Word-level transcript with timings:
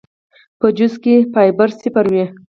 پۀ 0.59 0.67
جوس 0.77 0.93
کښې 1.03 1.15
فائبر 1.33 1.69
صفر 1.81 2.05
وي 2.13 2.25